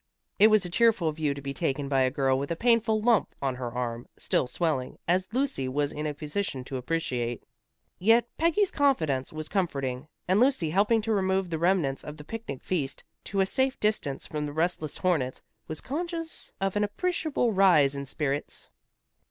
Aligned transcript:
It 0.39 0.47
was 0.47 0.65
a 0.65 0.69
cheerful 0.71 1.11
view 1.11 1.35
to 1.35 1.43
be 1.43 1.53
taken 1.53 1.87
by 1.87 2.01
a 2.01 2.09
girl 2.09 2.39
with 2.39 2.49
a 2.49 2.55
painful 2.55 3.01
lump 3.03 3.35
on 3.39 3.53
her 3.57 3.71
arm 3.71 4.07
still 4.17 4.47
swelling 4.47 4.97
as 5.07 5.31
Lucy 5.31 5.67
was 5.67 5.91
in 5.91 6.07
a 6.07 6.13
position 6.15 6.63
to 6.63 6.77
appreciate. 6.77 7.43
Yet 7.99 8.25
Peggy's 8.35 8.71
confidence 8.71 9.31
was 9.31 9.47
comforting, 9.47 10.07
and 10.27 10.39
Lucy 10.39 10.71
helping 10.71 11.03
to 11.03 11.13
remove 11.13 11.51
the 11.51 11.59
remnants 11.59 12.03
of 12.03 12.17
the 12.17 12.23
picnic 12.23 12.63
feast, 12.63 13.03
to 13.25 13.41
a 13.41 13.45
safe 13.45 13.79
distance 13.79 14.25
from 14.25 14.47
the 14.47 14.53
restless 14.53 14.97
hornets, 14.97 15.43
was 15.67 15.81
conscious 15.81 16.51
of 16.59 16.75
an 16.75 16.83
appreciable 16.83 17.53
rise 17.53 17.93
in 17.95 18.07
spirits. 18.07 18.71